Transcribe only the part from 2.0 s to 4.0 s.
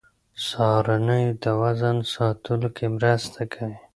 ساتلو کې مرسته کوي.